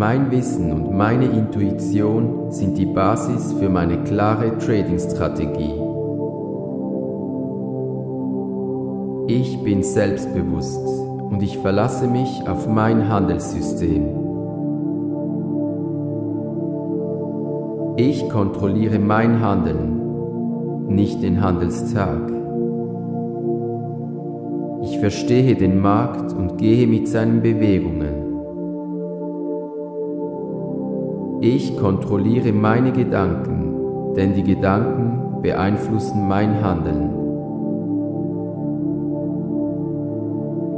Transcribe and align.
mein 0.00 0.30
Wissen 0.30 0.72
und 0.72 0.96
meine 0.96 1.26
Intuition 1.26 2.50
sind 2.50 2.78
die 2.78 2.86
Basis 2.86 3.52
für 3.52 3.68
meine 3.68 4.02
klare 4.02 4.56
Trading-Strategie. 4.56 5.74
Ich 9.28 9.62
bin 9.62 9.82
selbstbewusst 9.82 10.86
und 11.30 11.42
ich 11.42 11.58
verlasse 11.58 12.08
mich 12.08 12.30
auf 12.48 12.66
mein 12.66 13.10
Handelssystem. 13.10 14.06
Ich 17.98 18.26
kontrolliere 18.30 18.98
mein 18.98 19.42
Handeln, 19.42 20.86
nicht 20.88 21.22
den 21.22 21.42
Handelstag. 21.42 22.22
Ich 24.82 24.98
verstehe 24.98 25.56
den 25.56 25.78
Markt 25.78 26.32
und 26.32 26.56
gehe 26.56 26.86
mit 26.86 27.06
seinen 27.06 27.42
Bewegungen. 27.42 28.19
Ich 31.42 31.74
kontrolliere 31.78 32.52
meine 32.52 32.92
Gedanken, 32.92 34.14
denn 34.14 34.34
die 34.34 34.42
Gedanken 34.42 35.40
beeinflussen 35.40 36.28
mein 36.28 36.62
Handeln. 36.62 37.10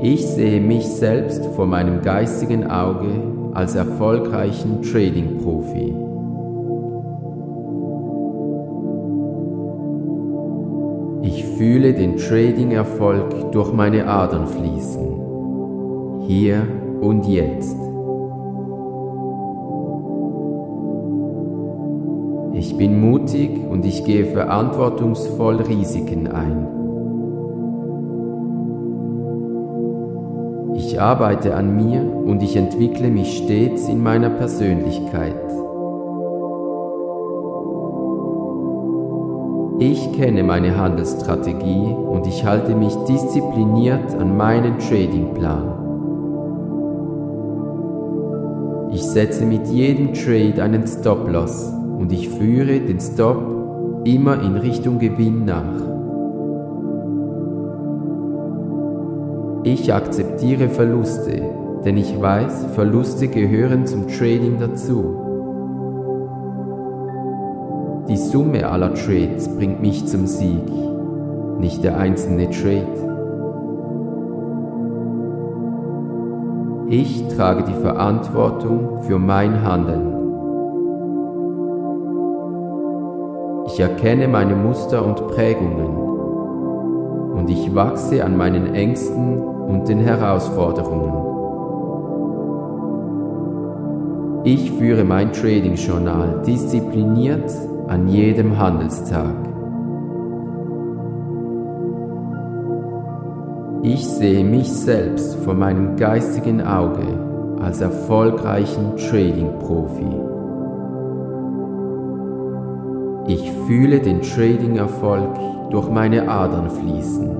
Ich 0.00 0.24
sehe 0.24 0.60
mich 0.60 0.86
selbst 0.86 1.44
vor 1.56 1.66
meinem 1.66 2.00
geistigen 2.02 2.70
Auge 2.70 3.08
als 3.54 3.74
erfolgreichen 3.74 4.82
Trading-Profi. 4.82 5.96
Ich 11.22 11.44
fühle 11.56 11.92
den 11.92 12.16
Trading-Erfolg 12.18 13.50
durch 13.50 13.72
meine 13.72 14.06
Adern 14.06 14.46
fließen. 14.46 16.22
Hier 16.28 16.62
und 17.00 17.26
jetzt. 17.26 17.81
Bin 22.82 23.00
mutig 23.00 23.48
und 23.70 23.84
ich 23.84 24.04
gehe 24.04 24.24
verantwortungsvoll 24.24 25.58
Risiken 25.58 26.26
ein. 26.26 26.66
Ich 30.74 31.00
arbeite 31.00 31.54
an 31.54 31.76
mir 31.76 32.02
und 32.02 32.42
ich 32.42 32.56
entwickle 32.56 33.08
mich 33.08 33.38
stets 33.38 33.88
in 33.88 34.02
meiner 34.02 34.30
Persönlichkeit. 34.30 35.36
Ich 39.78 40.12
kenne 40.14 40.42
meine 40.42 40.76
Handelsstrategie 40.76 41.86
und 41.86 42.26
ich 42.26 42.44
halte 42.44 42.74
mich 42.74 42.96
diszipliniert 43.08 44.12
an 44.16 44.36
meinen 44.36 44.80
Tradingplan. 44.80 45.68
Ich 48.90 49.04
setze 49.04 49.44
mit 49.44 49.68
jedem 49.68 50.14
Trade 50.14 50.60
einen 50.60 50.84
Stop-Loss 50.84 51.81
und 52.02 52.12
ich 52.12 52.28
führe 52.28 52.80
den 52.80 52.98
Stop 52.98 54.02
immer 54.04 54.42
in 54.42 54.56
Richtung 54.56 54.98
Gewinn 54.98 55.44
nach. 55.44 55.62
Ich 59.62 59.94
akzeptiere 59.94 60.68
Verluste, 60.68 61.42
denn 61.84 61.96
ich 61.96 62.20
weiß, 62.20 62.66
Verluste 62.74 63.28
gehören 63.28 63.86
zum 63.86 64.08
Trading 64.08 64.58
dazu. 64.58 65.16
Die 68.08 68.16
Summe 68.16 68.68
aller 68.68 68.94
Trades 68.94 69.46
bringt 69.56 69.80
mich 69.80 70.04
zum 70.06 70.26
Sieg, 70.26 70.66
nicht 71.60 71.84
der 71.84 71.98
einzelne 71.98 72.50
Trade. 72.50 72.88
Ich 76.88 77.28
trage 77.28 77.62
die 77.62 77.80
Verantwortung 77.80 79.02
für 79.02 79.20
mein 79.20 79.62
Handeln. 79.62 80.11
Ich 83.72 83.80
erkenne 83.80 84.28
meine 84.28 84.54
Muster 84.54 85.02
und 85.02 85.28
Prägungen 85.28 85.96
und 87.32 87.48
ich 87.48 87.74
wachse 87.74 88.22
an 88.22 88.36
meinen 88.36 88.74
Ängsten 88.74 89.38
und 89.38 89.88
den 89.88 89.98
Herausforderungen. 89.98 91.10
Ich 94.44 94.72
führe 94.72 95.04
mein 95.04 95.32
Trading-Journal 95.32 96.42
diszipliniert 96.46 97.50
an 97.88 98.08
jedem 98.08 98.58
Handelstag. 98.58 99.36
Ich 103.82 104.06
sehe 104.06 104.44
mich 104.44 104.70
selbst 104.70 105.36
vor 105.36 105.54
meinem 105.54 105.96
geistigen 105.96 106.60
Auge 106.60 107.06
als 107.58 107.80
erfolgreichen 107.80 108.98
Trading-Profi. 108.98 110.31
Ich 113.26 113.52
fühle 113.52 114.00
den 114.00 114.20
Trading-Erfolg 114.20 115.30
durch 115.70 115.88
meine 115.88 116.28
Adern 116.28 116.68
fließen. 116.70 117.36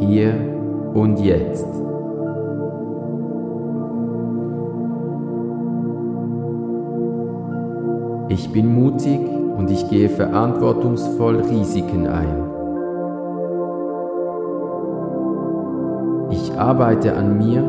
Hier 0.00 0.34
und 0.94 1.20
jetzt. 1.20 1.66
Ich 8.28 8.50
bin 8.50 8.74
mutig 8.74 9.20
und 9.58 9.70
ich 9.70 9.90
gehe 9.90 10.08
verantwortungsvoll 10.08 11.42
Risiken 11.42 12.06
ein. 12.06 12.50
Ich 16.30 16.56
arbeite 16.58 17.14
an 17.14 17.36
mir 17.36 17.62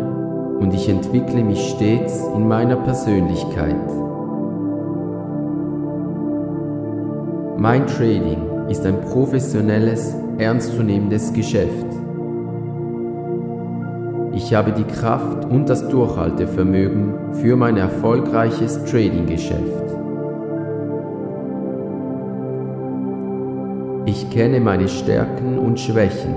und 0.59 0.73
ich 0.73 0.87
entwickle 0.87 1.43
mich 1.43 1.71
stets 1.71 2.25
in 2.35 2.47
meiner 2.47 2.77
Persönlichkeit. 2.77 3.75
Mein 7.61 7.85
Trading 7.85 8.69
ist 8.69 8.87
ein 8.87 8.99
professionelles, 9.01 10.15
ernstzunehmendes 10.39 11.31
Geschäft. 11.31 11.85
Ich 14.33 14.51
habe 14.55 14.71
die 14.71 14.83
Kraft 14.83 15.45
und 15.45 15.69
das 15.69 15.87
Durchhaltevermögen 15.87 17.35
für 17.35 17.55
mein 17.55 17.77
erfolgreiches 17.77 18.83
Trading-Geschäft. 18.85 19.93
Ich 24.07 24.27
kenne 24.31 24.59
meine 24.59 24.87
Stärken 24.87 25.59
und 25.59 25.79
Schwächen 25.79 26.33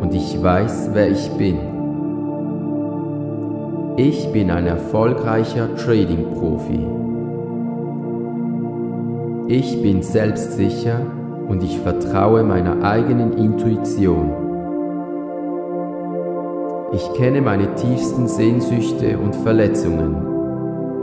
und 0.00 0.14
ich 0.14 0.40
weiß, 0.40 0.90
wer 0.92 1.10
ich 1.10 1.28
bin. 1.32 1.58
Ich 3.96 4.30
bin 4.30 4.52
ein 4.52 4.68
erfolgreicher 4.68 5.74
Trading-Profi. 5.74 7.05
Ich 9.48 9.80
bin 9.80 10.02
selbstsicher 10.02 11.02
und 11.46 11.62
ich 11.62 11.78
vertraue 11.78 12.42
meiner 12.42 12.82
eigenen 12.82 13.32
Intuition. 13.34 14.32
Ich 16.92 17.12
kenne 17.14 17.40
meine 17.42 17.72
tiefsten 17.76 18.26
Sehnsüchte 18.26 19.16
und 19.16 19.36
Verletzungen 19.36 20.16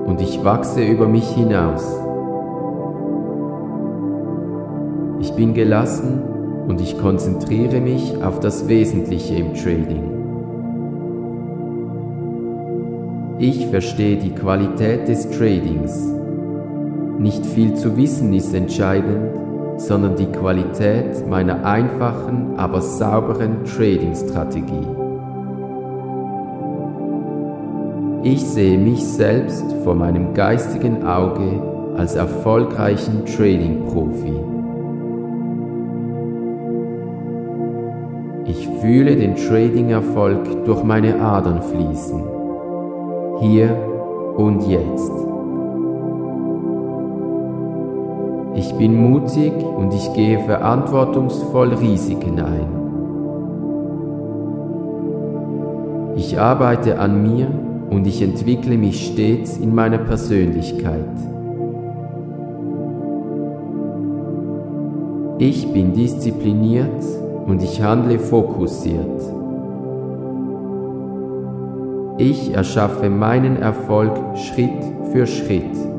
und 0.05 0.19
ich 0.19 0.43
wachse 0.43 0.83
über 0.83 1.07
mich 1.07 1.25
hinaus. 1.29 1.85
Ich 5.21 5.33
bin 5.35 5.53
gelassen 5.53 6.21
und 6.67 6.81
ich 6.81 6.99
konzentriere 6.99 7.79
mich 7.79 8.21
auf 8.21 8.41
das 8.41 8.67
Wesentliche 8.67 9.35
im 9.35 9.53
Trading. 9.53 10.09
Ich 13.39 13.67
verstehe 13.67 14.17
die 14.17 14.31
Qualität 14.31 15.07
des 15.07 15.29
Tradings 15.29 16.13
nicht 17.19 17.45
viel 17.45 17.73
zu 17.75 17.95
wissen 17.97 18.33
ist 18.33 18.53
entscheidend, 18.53 19.31
sondern 19.77 20.15
die 20.15 20.27
Qualität 20.27 21.27
meiner 21.27 21.65
einfachen, 21.65 22.53
aber 22.57 22.81
sauberen 22.81 23.65
Trading-Strategie. 23.65 24.87
Ich 28.23 28.41
sehe 28.41 28.77
mich 28.77 29.03
selbst 29.03 29.65
vor 29.83 29.95
meinem 29.95 30.33
geistigen 30.33 31.05
Auge 31.05 31.61
als 31.97 32.15
erfolgreichen 32.15 33.25
Trading-Profi. 33.25 34.33
Ich 38.45 38.67
fühle 38.79 39.15
den 39.15 39.35
Trading-Erfolg 39.35 40.65
durch 40.65 40.83
meine 40.83 41.19
Adern 41.19 41.61
fließen. 41.61 42.23
Hier 43.41 43.75
und 44.37 44.67
jetzt. 44.67 45.32
Ich 48.55 48.71
bin 48.75 48.95
mutig 48.95 49.51
und 49.53 49.93
ich 49.93 50.13
gehe 50.13 50.39
verantwortungsvoll 50.39 51.73
Risiken 51.73 52.39
ein. 52.39 52.83
Ich 56.15 56.39
arbeite 56.39 56.99
an 56.99 57.23
mir 57.23 57.47
und 57.89 58.05
ich 58.05 58.21
entwickle 58.21 58.77
mich 58.77 59.07
stets 59.07 59.57
in 59.57 59.73
meiner 59.73 59.97
Persönlichkeit. 59.97 61.09
Ich 65.39 65.73
bin 65.73 65.93
diszipliniert 65.93 67.03
und 67.47 67.63
ich 67.63 67.81
handle 67.81 68.19
fokussiert. 68.19 69.21
Ich 72.19 72.53
erschaffe 72.53 73.09
meinen 73.09 73.57
Erfolg 73.57 74.13
Schritt 74.37 74.69
für 75.11 75.25
Schritt. 75.25 75.92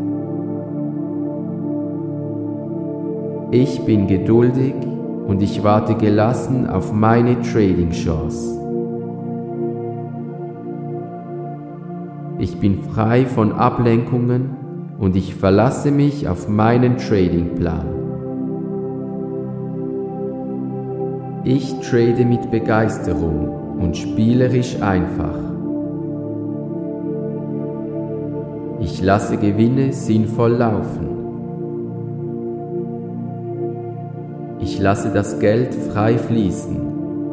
Ich 3.57 3.83
bin 3.83 4.09
geduldig 4.09 4.75
und 5.29 5.41
ich 5.41 5.63
warte 5.63 5.95
gelassen 5.95 6.67
auf 6.69 6.93
meine 6.93 7.41
Trading-Chance. 7.41 8.61
Ich 12.41 12.59
bin 12.59 12.83
frei 12.83 13.25
von 13.27 13.53
Ablenkungen 13.53 14.57
und 14.99 15.15
ich 15.15 15.37
verlasse 15.37 15.93
mich 15.93 16.27
auf 16.27 16.49
meinen 16.49 16.97
Tradingplan. 16.97 17.87
Ich 21.45 21.79
trade 21.79 22.25
mit 22.25 22.51
Begeisterung 22.51 23.79
und 23.79 23.97
spielerisch 23.97 24.83
einfach. 24.83 25.39
Ich 28.81 29.01
lasse 29.01 29.37
Gewinne 29.37 29.93
sinnvoll 29.93 30.55
laufen. 30.55 31.14
Lasse 34.85 35.09
das 35.09 35.39
Geld 35.39 35.75
frei 35.75 36.19
fließen, 36.19 36.77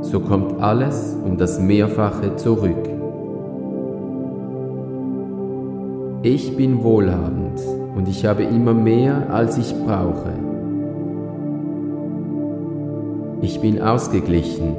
so 0.04 0.22
kommt 0.22 0.62
alles 0.62 1.18
um 1.22 1.36
das 1.36 1.60
Mehrfache 1.60 2.38
zurück. 2.38 2.88
Ich 6.24 6.56
bin 6.56 6.82
wohlhabend 6.82 7.60
und 7.98 8.08
ich 8.08 8.26
habe 8.26 8.44
immer 8.44 8.74
mehr, 8.74 9.30
als 9.34 9.58
ich 9.58 9.76
brauche. 9.86 10.32
Ich 13.42 13.60
bin 13.60 13.82
ausgeglichen. 13.82 14.78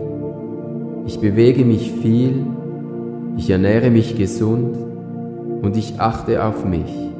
Ich 1.04 1.20
bewege 1.20 1.66
mich 1.66 1.92
viel. 1.92 2.46
Ich 3.36 3.50
ernähre 3.50 3.90
mich 3.90 4.16
gesund 4.16 4.78
und 5.60 5.76
ich 5.76 6.00
achte 6.00 6.42
auf 6.42 6.64
mich. 6.64 7.11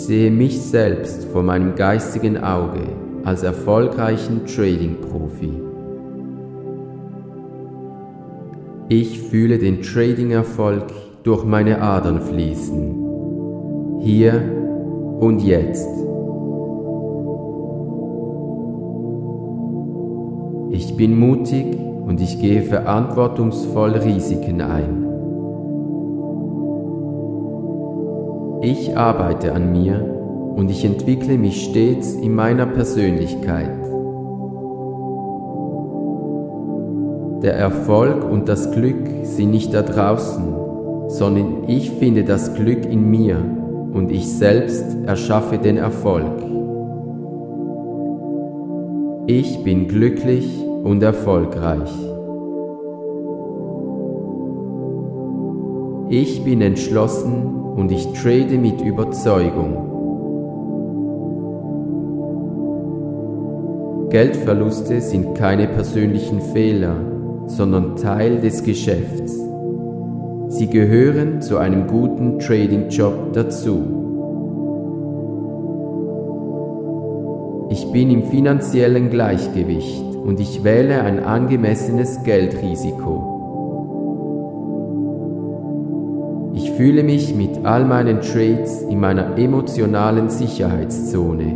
Ich 0.00 0.06
sehe 0.06 0.30
mich 0.30 0.62
selbst 0.62 1.26
vor 1.26 1.42
meinem 1.42 1.74
geistigen 1.74 2.38
Auge 2.38 2.80
als 3.22 3.42
erfolgreichen 3.42 4.46
Trading-Profi. 4.46 5.52
Ich 8.88 9.20
fühle 9.20 9.58
den 9.58 9.82
Trading-Erfolg 9.82 10.84
durch 11.22 11.44
meine 11.44 11.82
Adern 11.82 12.22
fließen. 12.22 14.00
Hier 14.00 14.40
und 15.20 15.42
jetzt. 15.42 15.90
Ich 20.70 20.96
bin 20.96 21.20
mutig 21.20 21.76
und 22.06 22.22
ich 22.22 22.40
gehe 22.40 22.62
verantwortungsvoll 22.62 23.90
Risiken 23.90 24.62
ein. 24.62 24.99
Ich 28.62 28.94
arbeite 28.94 29.54
an 29.54 29.72
mir 29.72 30.04
und 30.54 30.70
ich 30.70 30.84
entwickle 30.84 31.38
mich 31.38 31.64
stets 31.64 32.12
in 32.12 32.34
meiner 32.34 32.66
Persönlichkeit. 32.66 33.70
Der 37.42 37.54
Erfolg 37.54 38.30
und 38.30 38.50
das 38.50 38.70
Glück 38.70 39.08
sind 39.22 39.52
nicht 39.52 39.72
da 39.72 39.80
draußen, 39.80 40.44
sondern 41.08 41.68
ich 41.68 41.90
finde 41.92 42.24
das 42.24 42.52
Glück 42.52 42.84
in 42.84 43.10
mir 43.10 43.38
und 43.94 44.12
ich 44.12 44.30
selbst 44.30 44.84
erschaffe 45.06 45.56
den 45.56 45.78
Erfolg. 45.78 46.42
Ich 49.26 49.64
bin 49.64 49.88
glücklich 49.88 50.62
und 50.84 51.02
erfolgreich. 51.02 52.09
Ich 56.12 56.42
bin 56.42 56.60
entschlossen 56.60 57.46
und 57.76 57.92
ich 57.92 58.04
trade 58.14 58.58
mit 58.58 58.80
Überzeugung. 58.80 59.86
Geldverluste 64.10 65.00
sind 65.02 65.36
keine 65.36 65.68
persönlichen 65.68 66.40
Fehler, 66.40 66.96
sondern 67.46 67.94
Teil 67.94 68.40
des 68.40 68.64
Geschäfts. 68.64 69.38
Sie 70.48 70.66
gehören 70.66 71.40
zu 71.42 71.58
einem 71.58 71.86
guten 71.86 72.40
Trading-Job 72.40 73.32
dazu. 73.32 73.78
Ich 77.70 77.86
bin 77.92 78.10
im 78.10 78.24
finanziellen 78.24 79.10
Gleichgewicht 79.10 80.02
und 80.24 80.40
ich 80.40 80.64
wähle 80.64 81.02
ein 81.02 81.22
angemessenes 81.22 82.24
Geldrisiko. 82.24 83.29
Fühle 86.80 87.02
mich 87.02 87.34
mit 87.34 87.66
all 87.66 87.84
meinen 87.84 88.22
Trades 88.22 88.80
in 88.88 89.00
meiner 89.00 89.36
emotionalen 89.36 90.30
Sicherheitszone. 90.30 91.52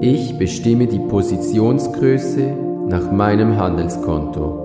Ich 0.00 0.36
bestimme 0.36 0.88
die 0.88 0.98
Positionsgröße 0.98 2.42
nach 2.88 3.12
meinem 3.12 3.56
Handelskonto. 3.56 4.64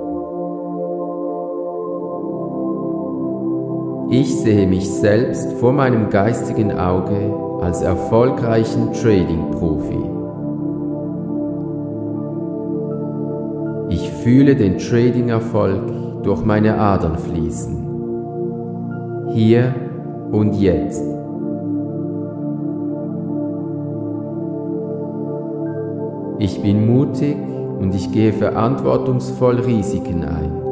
Ich 4.09 4.35
sehe 4.35 4.65
mich 4.65 4.89
selbst 4.89 5.53
vor 5.59 5.73
meinem 5.73 6.09
geistigen 6.09 6.71
Auge 6.71 7.35
als 7.61 7.83
erfolgreichen 7.83 8.93
Trading-Profi. 8.93 10.09
Ich 13.89 14.09
fühle 14.09 14.55
den 14.55 14.79
Trading-Erfolg 14.79 15.92
durch 16.23 16.43
meine 16.43 16.77
Adern 16.79 17.17
fließen. 17.17 17.83
Hier 19.33 19.75
und 20.31 20.55
jetzt. 20.55 21.03
Ich 26.39 26.61
bin 26.61 26.87
mutig 26.87 27.37
und 27.79 27.93
ich 27.93 28.11
gehe 28.11 28.33
verantwortungsvoll 28.33 29.59
Risiken 29.59 30.23
ein. 30.23 30.63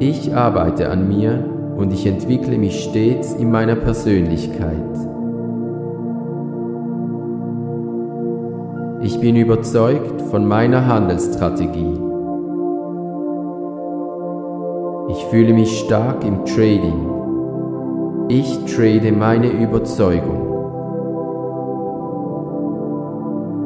Ich 0.00 0.34
arbeite 0.34 0.90
an 0.90 1.08
mir 1.08 1.44
und 1.76 1.92
ich 1.92 2.06
entwickle 2.06 2.58
mich 2.58 2.84
stets 2.84 3.34
in 3.34 3.50
meiner 3.50 3.76
Persönlichkeit. 3.76 5.07
Ich 9.00 9.20
bin 9.20 9.36
überzeugt 9.36 10.20
von 10.22 10.44
meiner 10.44 10.86
Handelsstrategie. 10.86 12.00
Ich 15.10 15.24
fühle 15.26 15.54
mich 15.54 15.78
stark 15.78 16.24
im 16.24 16.44
Trading. 16.44 17.06
Ich 18.28 18.58
trade 18.64 19.12
meine 19.12 19.50
Überzeugung. 19.50 20.46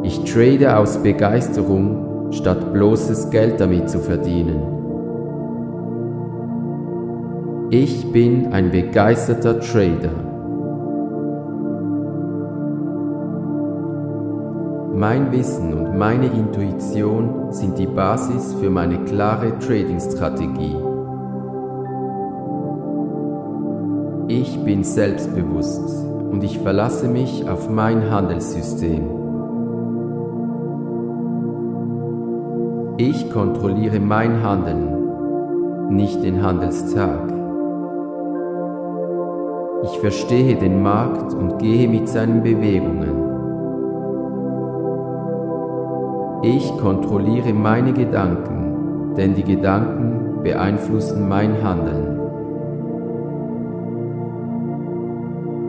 Ich 0.02 0.22
trade 0.24 0.76
aus 0.76 0.98
Begeisterung, 0.98 2.30
statt 2.30 2.74
bloßes 2.74 3.30
Geld 3.30 3.58
damit 3.58 3.88
zu 3.88 4.00
verdienen. 4.00 4.60
Ich 7.70 8.12
bin 8.12 8.52
ein 8.52 8.70
begeisterter 8.70 9.58
Trader. 9.60 10.31
Mein 15.02 15.32
Wissen 15.32 15.75
und 15.75 15.99
meine 15.99 16.26
Intuition 16.26 17.50
sind 17.52 17.76
die 17.76 17.88
Basis 17.88 18.54
für 18.61 18.71
meine 18.71 18.99
klare 19.02 19.59
Trading-Strategie. 19.59 20.76
Ich 24.28 24.62
bin 24.64 24.85
selbstbewusst 24.85 26.06
und 26.30 26.44
ich 26.44 26.56
verlasse 26.61 27.09
mich 27.09 27.49
auf 27.49 27.68
mein 27.68 28.12
Handelssystem. 28.12 29.02
Ich 32.99 33.28
kontrolliere 33.32 33.99
mein 33.99 34.40
Handeln, 34.40 35.97
nicht 35.97 36.23
den 36.23 36.44
Handelstag. 36.44 37.26
Ich 39.82 39.99
verstehe 39.99 40.54
den 40.54 40.80
Markt 40.80 41.35
und 41.35 41.59
gehe 41.59 41.88
mit 41.88 42.09
seinen 42.09 42.44
Bewegungen. 42.44 43.12
Ich 46.42 46.76
kontrolliere 46.78 47.52
meine 47.52 47.92
Gedanken, 47.92 49.14
denn 49.16 49.34
die 49.34 49.44
Gedanken 49.44 50.42
beeinflussen 50.42 51.28
mein 51.28 51.62
Handeln. 51.62 52.18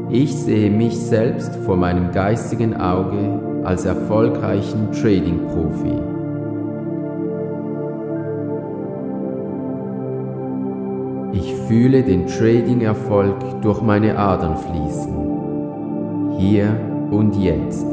Ich 0.09 0.35
sehe 0.35 0.69
mich 0.69 0.99
selbst 0.99 1.55
vor 1.57 1.77
meinem 1.77 2.11
geistigen 2.11 2.75
Auge 2.75 3.63
als 3.63 3.85
erfolgreichen 3.85 4.91
Trading-Profi. 4.91 6.13
fühle 11.73 12.03
den 12.03 12.27
Trading-Erfolg 12.27 13.61
durch 13.61 13.81
meine 13.81 14.15
Adern 14.17 14.57
fließen. 14.57 16.37
Hier 16.37 16.69
und 17.09 17.35
jetzt. 17.35 17.92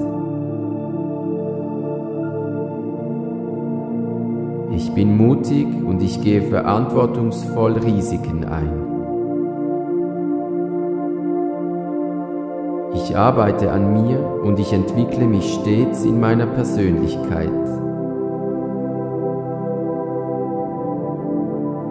Bin 5.01 5.17
mutig 5.17 5.67
und 5.87 6.03
ich 6.03 6.21
gehe 6.21 6.43
verantwortungsvoll 6.43 7.73
Risiken 7.73 8.45
ein. 8.45 8.69
Ich 12.95 13.17
arbeite 13.17 13.73
an 13.73 13.95
mir 13.95 14.21
und 14.45 14.59
ich 14.59 14.75
entwickle 14.75 15.25
mich 15.25 15.55
stets 15.55 16.05
in 16.05 16.21
meiner 16.21 16.45
Persönlichkeit. 16.45 17.49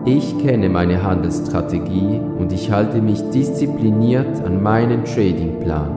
Ich 0.05 0.37
kenne 0.37 0.69
meine 0.69 1.01
Handelsstrategie 1.01 2.21
und 2.37 2.53
ich 2.53 2.71
halte 2.71 3.01
mich 3.01 3.27
diszipliniert 3.31 4.45
an 4.45 4.61
meinen 4.61 5.03
Tradingplan. 5.03 5.93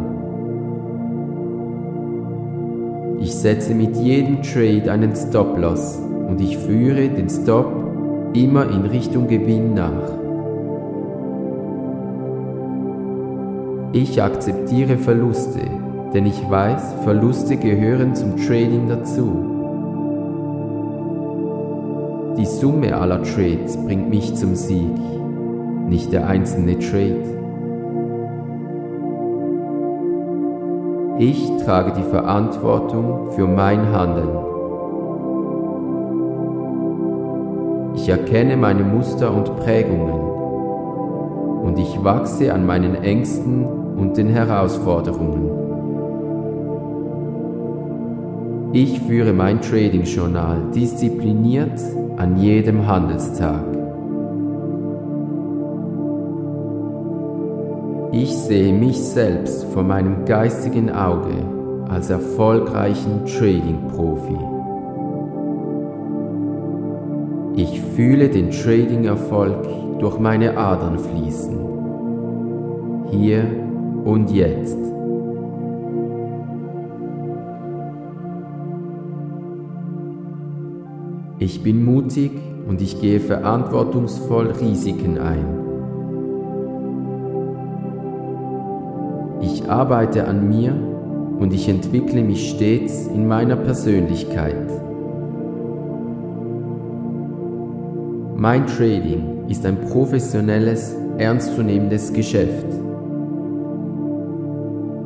Ich 3.21 3.35
setze 3.35 3.75
mit 3.75 3.97
jedem 3.97 4.41
Trade 4.41 4.91
einen 4.91 5.15
Stop-Loss 5.15 6.12
und 6.29 6.41
ich 6.41 6.59
führe 6.59 7.09
den 7.09 7.29
Stop 7.29 7.67
immer 8.35 8.71
in 8.71 8.83
Richtung 8.83 9.29
Gewinn 9.29 9.75
nach. 9.75 10.23
Ich 13.93 14.23
akzeptiere 14.23 14.97
Verluste, 14.97 15.61
denn 16.15 16.25
ich 16.25 16.49
weiß, 16.49 16.95
Verluste 17.05 17.57
gehören 17.57 18.15
zum 18.15 18.37
Trading 18.37 18.89
dazu. 18.89 19.53
Die 22.39 22.47
Summe 22.47 22.97
aller 22.97 23.23
Trades 23.23 23.77
bringt 23.77 24.09
mich 24.09 24.35
zum 24.35 24.55
Sieg, 24.55 24.99
nicht 25.89 26.11
der 26.13 26.27
einzelne 26.27 26.79
Trade. 26.79 27.43
Ich 31.19 31.51
trage 31.65 31.93
die 31.93 32.11
Verantwortung 32.11 33.31
für 33.33 33.47
mein 33.47 33.93
Handeln. 33.93 34.52
Ich 38.03 38.09
erkenne 38.09 38.57
meine 38.57 38.83
Muster 38.83 39.33
und 39.33 39.57
Prägungen 39.59 40.11
und 41.63 41.79
ich 41.79 42.03
wachse 42.03 42.53
an 42.53 42.67
meinen 42.67 42.97
Ängsten 42.97 43.65
und 43.65 44.17
den 44.17 44.27
Herausforderungen. 44.27 45.49
Ich 48.73 48.99
führe 49.03 49.33
mein 49.33 49.61
Trading-Journal 49.61 50.73
diszipliniert 50.75 51.81
an 52.17 52.39
jedem 52.39 52.89
Handelstag. 52.89 53.63
Ich 58.11 58.37
sehe 58.37 58.73
mich 58.73 59.01
selbst 59.01 59.63
vor 59.67 59.85
meinem 59.85 60.25
geistigen 60.25 60.91
Auge 60.91 61.37
als 61.89 62.11
erfolgreichen 62.11 63.27
Trading-Profi. 63.27 64.52
Fühle 67.95 68.29
den 68.29 68.51
Trading-Erfolg 68.51 69.99
durch 69.99 70.19
meine 70.19 70.57
Adern 70.57 70.99
fließen. 70.99 71.59
Hier 73.11 73.45
und 74.05 74.31
jetzt. 74.31 74.79
Ich 81.39 81.63
bin 81.63 81.85
mutig 81.85 82.31
und 82.69 82.81
ich 82.81 83.01
gehe 83.01 83.21
verantwortungsvoll 83.21 84.53
Risiken 84.61 85.19
ein. 85.19 85.45
Ich 89.41 89.69
arbeite 89.69 90.27
an 90.29 90.49
mir 90.49 90.73
und 91.39 91.53
ich 91.53 91.69
entwickle 91.69 92.23
mich 92.23 92.51
stets 92.51 93.09
in 93.09 93.27
meiner 93.27 93.57
Persönlichkeit. 93.57 94.92
Mein 98.43 98.67
Trading 98.67 99.45
ist 99.49 99.65
ein 99.65 99.79
professionelles, 99.83 100.97
ernstzunehmendes 101.17 102.13
Geschäft. 102.13 102.67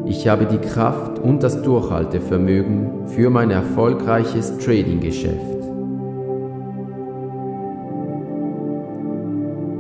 Ich 0.07 0.26
habe 0.26 0.47
die 0.47 0.57
Kraft 0.57 1.19
und 1.19 1.43
das 1.43 1.61
Durchhaltevermögen 1.61 3.09
für 3.09 3.28
mein 3.28 3.50
erfolgreiches 3.50 4.57
Trading-Geschäft. 4.57 5.59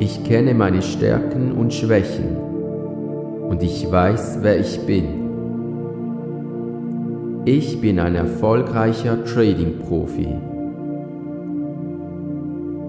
Ich 0.00 0.22
kenne 0.24 0.52
meine 0.52 0.82
Stärken 0.82 1.52
und 1.52 1.72
Schwächen 1.72 2.36
und 3.48 3.62
ich 3.62 3.90
weiß, 3.90 4.40
wer 4.42 4.60
ich 4.60 4.80
bin. 4.80 5.06
Ich 7.46 7.80
bin 7.80 8.00
ein 8.00 8.16
erfolgreicher 8.16 9.24
Trading-Profi. 9.24 10.55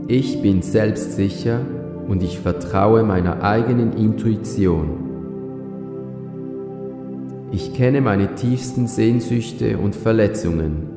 Ich 0.09 0.41
bin 0.41 0.61
selbstsicher 0.61 1.59
und 2.07 2.23
ich 2.23 2.39
vertraue 2.39 3.03
meiner 3.03 3.43
eigenen 3.43 3.91
Intuition. 3.91 4.87
Ich 7.51 7.73
kenne 7.73 7.99
meine 7.99 8.33
tiefsten 8.35 8.87
Sehnsüchte 8.87 9.77
und 9.77 9.97
Verletzungen 9.97 10.87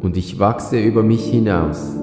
und 0.00 0.16
ich 0.16 0.38
wachse 0.38 0.80
über 0.80 1.02
mich 1.02 1.22
hinaus. 1.26 1.94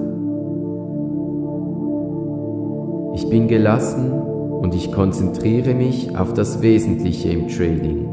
Ich 3.16 3.28
bin 3.28 3.48
gelassen 3.48 4.12
und 4.12 4.76
ich 4.76 4.92
konzentriere 4.92 5.74
mich 5.74 6.16
auf 6.16 6.34
das 6.34 6.62
Wesentliche 6.62 7.30
im 7.30 7.48
Trading. 7.48 8.06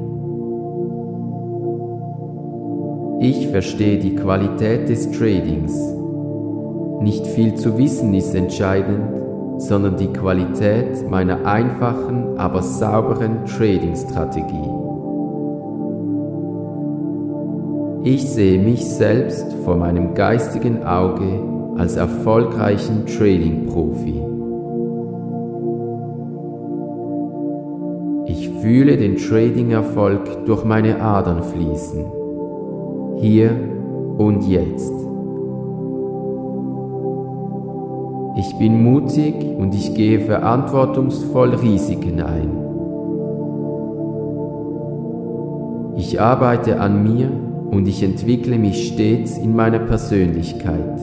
Ich 3.22 3.50
verstehe 3.50 4.00
die 4.00 4.16
Qualität 4.16 4.90
des 4.90 5.12
Tradings. 5.12 5.96
Nicht 7.02 7.28
viel 7.28 7.56
zu 7.56 7.78
wissen 7.78 8.14
ist 8.14 8.34
entscheidend, 8.36 9.62
sondern 9.62 9.98
die 9.98 10.12
Qualität 10.12 11.10
meiner 11.10 11.46
einfachen, 11.46 12.38
aber 12.38 12.62
sauberen 12.62 13.46
Trading-Strategie. 13.46 14.70
Ich 18.04 18.30
sehe 18.30 18.60
mich 18.60 18.86
selbst 18.86 19.54
vor 19.64 19.78
meinem 19.78 20.14
geistigen 20.14 20.84
Auge 20.84 21.42
als 21.78 21.96
erfolgreichen 21.96 23.06
Trading-Profi. 23.06 24.36
fühle 28.66 28.98
den 28.98 29.16
Trading-Erfolg 29.18 30.46
durch 30.48 30.66
meine 30.66 31.00
Adern 31.00 31.44
fließen. 31.44 32.04
Hier 33.18 33.52
und 34.18 34.42
jetzt. 34.48 35.05
Ich 38.38 38.58
bin 38.58 38.84
mutig 38.84 39.34
und 39.58 39.74
ich 39.74 39.96
gehe 39.96 40.20
verantwortungsvoll 40.20 41.56
Risiken 41.56 42.22
ein. 42.22 42.50
Ich 45.96 46.20
arbeite 46.20 46.82
an 46.82 47.02
mir 47.04 47.32
und 47.72 47.88
ich 47.88 48.04
entwickle 48.04 48.58
mich 48.58 48.90
stets 48.90 49.38
in 49.38 49.56
meiner 49.56 49.80
Persönlichkeit. 49.80 51.00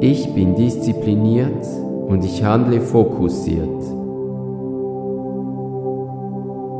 Ich 0.00 0.34
bin 0.34 0.54
diszipliniert 0.54 1.66
und 2.08 2.22
ich 2.22 2.44
handle 2.44 2.82
fokussiert. 2.82 3.82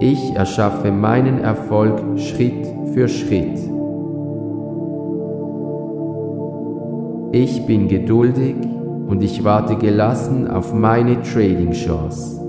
Ich 0.00 0.36
erschaffe 0.36 0.92
meinen 0.92 1.38
Erfolg 1.38 2.18
Schritt 2.18 2.66
für 2.92 3.08
Schritt. 3.08 3.75
Ich 7.38 7.66
bin 7.66 7.86
geduldig 7.86 8.56
und 9.08 9.22
ich 9.22 9.44
warte 9.44 9.76
gelassen 9.76 10.48
auf 10.48 10.72
meine 10.72 11.20
Trading-Chance. 11.20 12.40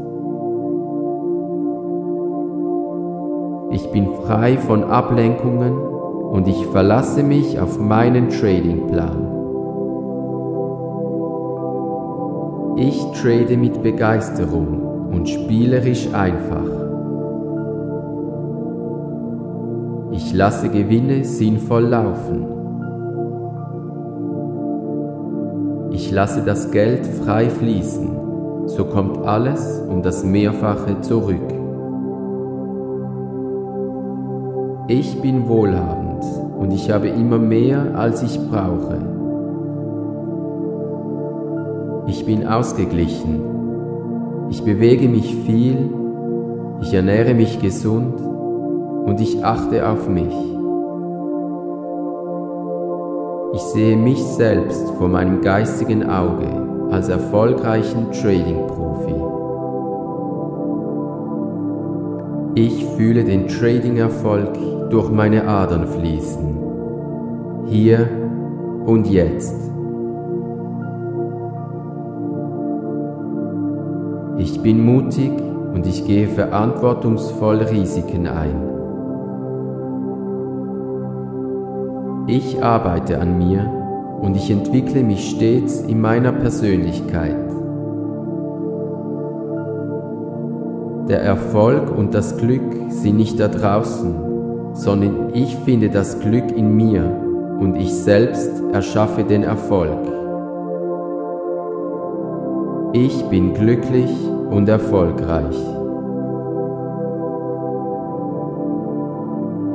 Ich 3.73 3.85
bin 3.91 4.07
frei 4.25 4.55
von 4.55 4.85
Ablenkungen 4.85 5.73
und 5.77 6.47
ich 6.47 6.65
verlasse 6.67 7.21
mich 7.21 7.59
auf 7.59 7.77
meinen 7.77 8.29
Trading-Plan. 8.29 9.27
Ich 12.77 13.03
trade 13.21 13.57
mit 13.57 13.83
Begeisterung 13.83 15.09
und 15.11 15.27
spielerisch 15.27 16.07
einfach. 16.13 16.63
Ich 20.13 20.33
lasse 20.33 20.69
Gewinne 20.69 21.25
sinnvoll 21.25 21.87
laufen. 21.87 22.56
Ich 26.07 26.13
lasse 26.13 26.41
das 26.41 26.71
Geld 26.71 27.05
frei 27.05 27.49
fließen, 27.49 28.07
so 28.65 28.85
kommt 28.85 29.27
alles 29.27 29.81
um 29.89 30.01
das 30.01 30.23
Mehrfache 30.23 31.01
zurück. 31.01 31.53
Ich 34.87 35.21
bin 35.21 35.49
wohlhabend 35.49 36.23
und 36.57 36.71
ich 36.71 36.89
habe 36.91 37.09
immer 37.09 37.39
mehr, 37.39 37.93
als 37.93 38.23
ich 38.23 38.39
brauche. 38.39 38.99
Ich 42.07 42.25
bin 42.25 42.47
ausgeglichen. 42.47 43.41
Ich 44.49 44.63
bewege 44.63 45.09
mich 45.09 45.35
viel. 45.45 45.89
Ich 46.83 46.93
ernähre 46.93 47.33
mich 47.33 47.59
gesund 47.59 48.21
und 49.05 49.19
ich 49.19 49.43
achte 49.43 49.85
auf 49.85 50.07
mich. 50.07 50.56
Ich 53.53 53.61
sehe 53.61 53.95
mich 53.95 54.21
selbst 54.23 54.89
vor 54.97 55.07
meinem 55.07 55.41
geistigen 55.41 56.09
Auge 56.09 56.47
als 56.91 57.07
erfolgreichen 57.07 58.11
Trading-Profi. 58.11 59.15
Ich 62.55 62.85
fühle 62.97 63.23
den 63.23 63.47
Trading-Erfolg 63.47 64.89
durch 64.89 65.09
meine 65.09 65.47
Adern 65.47 65.87
fließen. 65.87 66.57
Hier 67.67 68.09
und 68.85 69.07
jetzt. 69.07 69.55
Ich 74.37 74.61
bin 74.61 74.83
mutig 74.83 75.31
und 75.73 75.87
ich 75.87 76.05
gehe 76.05 76.27
verantwortungsvoll 76.27 77.57
Risiken 77.57 78.27
ein. 78.27 78.76
Ich 82.29 82.61
arbeite 82.61 83.21
an 83.21 83.37
mir 83.37 83.65
und 84.19 84.35
ich 84.35 84.51
entwickle 84.51 85.01
mich 85.01 85.29
stets 85.29 85.79
in 85.79 86.01
meiner 86.01 86.33
Persönlichkeit. 86.33 87.37
Der 91.07 91.21
Erfolg 91.21 91.97
und 91.97 92.13
das 92.13 92.37
Glück 92.37 92.69
sind 92.89 93.15
nicht 93.15 93.39
da 93.39 93.47
draußen, 93.47 94.13
sondern 94.73 95.33
ich 95.33 95.55
finde 95.55 95.89
das 95.89 96.19
Glück 96.19 96.51
in 96.51 96.75
mir 96.75 97.05
und 97.61 97.77
ich 97.77 97.93
selbst 97.93 98.61
erschaffe 98.73 99.23
den 99.23 99.43
Erfolg. 99.43 99.97
Ich 102.91 103.23
bin 103.29 103.53
glücklich 103.53 104.11
und 104.49 104.67
erfolgreich. 104.67 105.55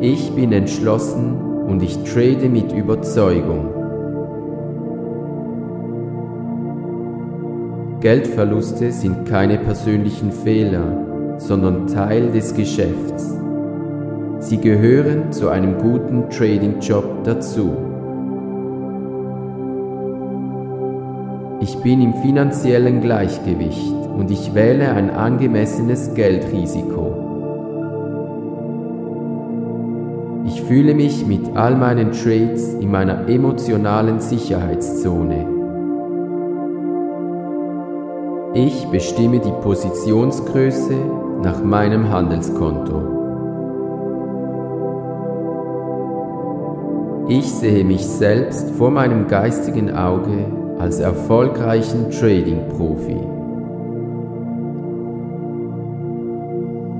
Ich 0.00 0.34
bin 0.34 0.52
entschlossen 0.52 1.51
und 1.72 1.82
ich 1.82 1.96
trade 2.04 2.50
mit 2.50 2.70
Überzeugung. 2.70 3.70
Geldverluste 8.00 8.92
sind 8.92 9.26
keine 9.26 9.56
persönlichen 9.56 10.32
Fehler, 10.32 11.38
sondern 11.38 11.86
Teil 11.86 12.30
des 12.30 12.54
Geschäfts. 12.54 13.38
Sie 14.40 14.58
gehören 14.58 15.32
zu 15.32 15.48
einem 15.48 15.78
guten 15.78 16.28
Trading-Job 16.28 17.24
dazu. 17.24 17.70
Ich 21.60 21.74
bin 21.76 22.02
im 22.02 22.14
finanziellen 22.16 23.00
Gleichgewicht 23.00 23.94
und 24.18 24.30
ich 24.30 24.52
wähle 24.52 24.92
ein 24.92 25.08
angemessenes 25.08 26.12
Geldrisiko. 26.12 27.11
Fühle 30.72 30.94
mich 30.94 31.26
mit 31.26 31.54
all 31.54 31.76
meinen 31.76 32.12
Trades 32.12 32.72
in 32.80 32.90
meiner 32.90 33.28
emotionalen 33.28 34.20
Sicherheitszone. 34.20 35.46
Ich 38.54 38.86
bestimme 38.86 39.38
die 39.40 39.52
Positionsgröße 39.62 40.94
nach 41.42 41.62
meinem 41.62 42.08
Handelskonto. 42.08 43.02
Ich 47.28 47.52
sehe 47.52 47.84
mich 47.84 48.06
selbst 48.06 48.70
vor 48.70 48.90
meinem 48.90 49.28
geistigen 49.28 49.94
Auge 49.94 50.46
als 50.78 51.00
erfolgreichen 51.00 52.10
Trading-Profi. 52.10 53.20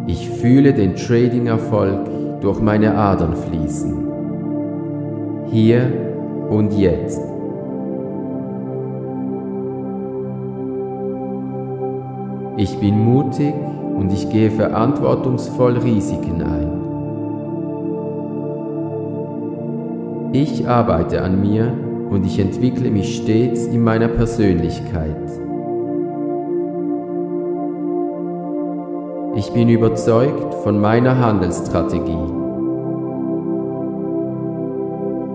Ich 0.08 0.28
fühle 0.28 0.74
den 0.74 0.94
Trading-Erfolg 0.94 2.21
durch 2.42 2.61
meine 2.61 2.94
Adern 2.96 3.37
fließen. 3.37 4.07
Hier 5.46 5.83
und 6.50 6.72
jetzt. 6.72 7.20
Ich 12.57 12.76
bin 12.78 12.98
mutig 12.98 13.55
und 13.96 14.12
ich 14.12 14.28
gehe 14.31 14.50
verantwortungsvoll 14.50 15.78
Risiken 15.78 16.42
ein. 16.42 16.83
Ich 20.35 20.68
arbeite 20.68 21.22
an 21.22 21.40
mir 21.40 21.72
und 22.11 22.26
ich 22.26 22.38
entwickle 22.38 22.90
mich 22.90 23.16
stets 23.16 23.66
in 23.66 23.83
meiner 23.83 24.09
Persönlichkeit. 24.09 25.16
Ich 29.52 29.58
bin 29.58 29.68
überzeugt 29.68 30.54
von 30.64 30.80
meiner 30.80 31.18
Handelsstrategie. 31.18 32.16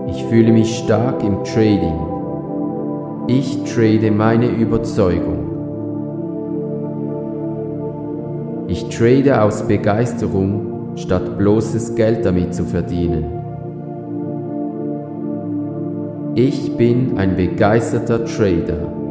Ich 0.08 0.24
fühle 0.24 0.50
mich 0.50 0.76
stark 0.76 1.22
im 1.22 1.44
Trading. 1.44 1.94
Ich 3.28 3.62
trade 3.62 4.10
meine 4.10 4.48
Überzeugung. 4.48 5.44
Ich 8.66 8.88
trade 8.88 9.40
aus 9.40 9.62
Begeisterung, 9.62 10.96
statt 10.96 11.38
bloßes 11.38 11.94
Geld 11.94 12.26
damit 12.26 12.52
zu 12.54 12.64
verdienen. 12.64 13.24
Ich 16.34 16.76
bin 16.76 17.16
ein 17.18 17.36
begeisterter 17.36 18.24
Trader. 18.24 19.07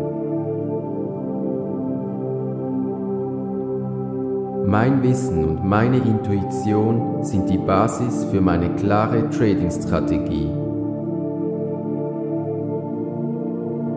Mein 4.79 5.01
Wissen 5.01 5.43
und 5.43 5.65
meine 5.65 5.97
Intuition 5.97 7.23
sind 7.23 7.49
die 7.49 7.57
Basis 7.57 8.25
für 8.25 8.41
meine 8.41 8.75
klare 8.75 9.27
Trading-Strategie. 9.31 10.51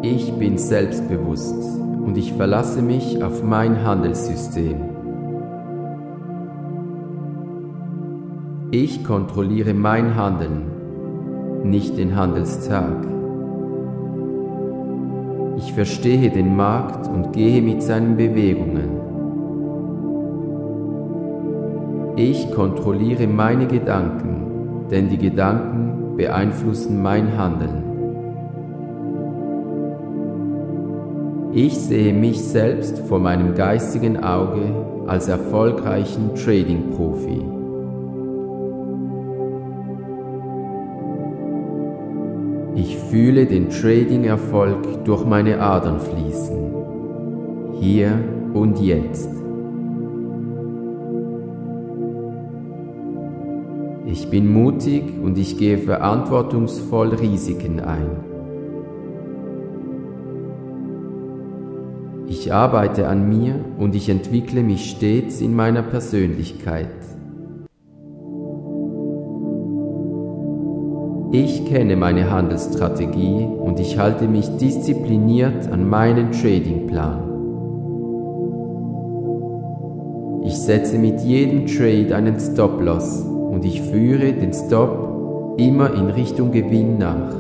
Ich 0.01 0.33
bin 0.39 0.57
selbstbewusst 0.57 1.79
und 2.03 2.17
ich 2.17 2.33
verlasse 2.33 2.81
mich 2.81 3.23
auf 3.23 3.45
mein 3.45 3.85
Handelssystem. 3.85 4.77
Ich 8.71 9.05
kontrolliere 9.05 9.75
mein 9.75 10.17
Handeln, 10.17 10.63
nicht 11.63 11.99
den 11.99 12.17
Handelstag. 12.17 13.07
Ich 15.59 15.75
verstehe 15.75 16.31
den 16.31 16.57
Markt 16.57 17.07
und 17.07 17.35
gehe 17.35 17.61
mit 17.61 17.83
seinen 17.83 18.17
Bewegungen. 18.17 19.00
Ich 22.23 22.51
kontrolliere 22.51 23.27
meine 23.27 23.67
Gedanken, 23.67 24.89
denn 24.91 25.09
die 25.09 25.17
Gedanken 25.17 26.17
beeinflussen 26.19 27.01
mein 27.01 27.39
Handeln. 27.39 27.83
Ich 31.55 31.79
sehe 31.79 32.13
mich 32.13 32.45
selbst 32.45 32.99
vor 33.09 33.21
meinem 33.21 33.55
geistigen 33.55 34.23
Auge 34.23 34.61
als 35.07 35.29
erfolgreichen 35.29 36.35
Trading-Profi. 36.35 37.43
Ich 42.75 42.99
fühle 42.99 43.47
den 43.47 43.71
Trading-Erfolg 43.71 45.07
durch 45.07 45.25
meine 45.25 45.59
Adern 45.59 45.99
fließen. 45.99 46.59
Hier 47.81 48.13
und 48.53 48.79
jetzt. 48.79 49.40
Ich 54.21 54.29
bin 54.29 54.53
mutig 54.53 55.03
und 55.25 55.39
ich 55.39 55.57
gehe 55.57 55.79
verantwortungsvoll 55.79 57.15
Risiken 57.15 57.81
ein. 57.81 58.19
Ich 62.29 62.53
arbeite 62.53 63.09
an 63.09 63.31
mir 63.31 63.55
und 63.79 63.95
ich 63.95 64.11
entwickle 64.11 64.63
mich 64.63 64.91
stets 64.91 65.41
in 65.41 65.57
meiner 65.57 65.81
Persönlichkeit. 65.81 66.91
Ich 71.33 71.65
kenne 71.65 71.97
meine 71.97 72.31
Handelsstrategie 72.31 73.47
und 73.47 73.81
ich 73.81 73.99
halte 73.99 74.29
mich 74.29 74.55
diszipliniert 74.59 75.73
an 75.73 75.89
meinen 75.89 76.31
Tradingplan. 76.33 77.23
Ich 80.45 80.57
setze 80.57 80.99
mit 80.99 81.21
jedem 81.23 81.65
Trade 81.67 82.15
einen 82.15 82.39
Stop-Loss 82.39 83.30
und 83.51 83.65
ich 83.65 83.83
führe 83.83 84.33
den 84.33 84.53
Stop 84.53 85.57
immer 85.59 85.93
in 85.95 86.07
Richtung 86.07 86.53
Gewinn 86.53 86.99
nach. 86.99 87.35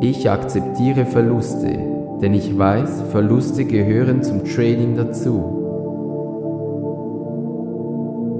Ich 0.00 0.28
akzeptiere 0.28 1.06
Verluste, 1.06 1.78
denn 2.20 2.34
ich 2.34 2.58
weiß, 2.58 3.02
Verluste 3.10 3.64
gehören 3.64 4.22
zum 4.22 4.44
Trading 4.44 4.96
dazu. 4.96 5.62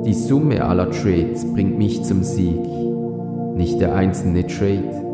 Die 0.05 0.13
Summe 0.13 0.63
aller 0.63 0.91
Trades 0.91 1.51
bringt 1.55 1.79
mich 1.79 2.03
zum 2.03 2.23
Sieg, 2.23 2.61
nicht 3.55 3.81
der 3.81 3.95
einzelne 3.95 4.47
Trade. 4.47 5.05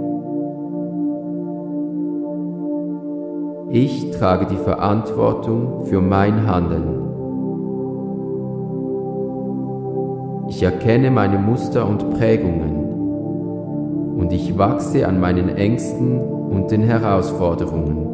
Ich 3.71 4.11
trage 4.11 4.47
die 4.47 4.57
Verantwortung 4.57 5.85
für 5.85 6.01
mein 6.01 6.49
Handeln. 6.49 7.10
Ich 10.61 10.66
erkenne 10.66 11.11
meine 11.11 11.38
Muster 11.38 11.88
und 11.88 12.11
Prägungen. 12.11 12.85
und 14.18 14.31
ich 14.31 14.59
wachse 14.59 15.09
an 15.09 15.18
meinen 15.18 15.49
Ängsten 15.49 16.20
und 16.20 16.70
den 16.70 16.83
Herausforderungen. 16.83 18.07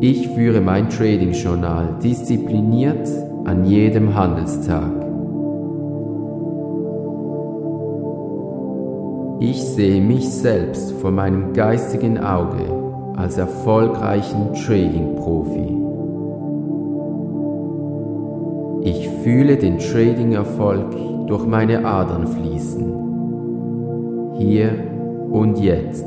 Ich 0.00 0.28
führe 0.28 0.60
mein 0.60 0.88
Trading-Journal 0.88 1.96
diszipliniert 2.00 3.08
an 3.44 3.64
jedem 3.64 4.14
Handelstag. 4.14 4.92
Ich 9.40 9.64
sehe 9.64 10.00
mich 10.00 10.28
selbst 10.28 10.92
vor 10.92 11.10
meinem 11.10 11.52
geistigen 11.54 12.18
Auge 12.18 12.66
als 13.16 13.36
erfolgreichen 13.36 14.54
Trading-Profi. 14.54 15.83
Ich 18.86 19.08
fühle 19.08 19.56
den 19.56 19.78
Trading-Erfolg 19.78 20.94
durch 21.26 21.46
meine 21.46 21.86
Adern 21.86 22.26
fließen. 22.26 24.34
Hier 24.36 24.72
und 25.30 25.58
jetzt. 25.58 26.04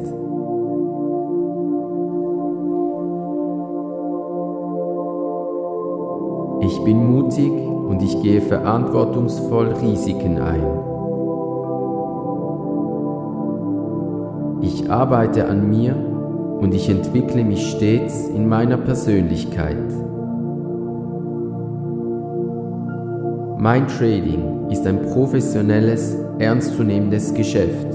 Ich 6.61 6.79
bin 6.83 7.11
mutig 7.11 7.51
und 7.51 8.03
ich 8.03 8.21
gehe 8.21 8.41
verantwortungsvoll 8.41 9.69
Risiken 9.81 10.37
ein. 10.37 10.61
Ich 14.61 14.91
arbeite 14.91 15.47
an 15.47 15.67
mir 15.67 15.95
und 16.61 16.75
ich 16.75 16.91
entwickle 16.91 17.43
mich 17.43 17.71
stets 17.71 18.27
in 18.27 18.47
meiner 18.47 18.77
Persönlichkeit. 18.77 19.81
Mein 23.59 23.87
Trading 23.87 24.69
ist 24.69 24.85
ein 24.85 25.01
professionelles, 25.01 26.15
ernstzunehmendes 26.37 27.33
Geschäft. 27.33 27.87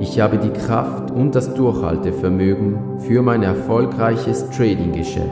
Ich 0.00 0.18
habe 0.20 0.38
die 0.38 0.50
Kraft 0.50 1.12
und 1.12 1.36
das 1.36 1.54
Durchhaltevermögen 1.54 2.98
für 2.98 3.22
mein 3.22 3.44
erfolgreiches 3.44 4.50
Trading-Geschäft. 4.50 5.28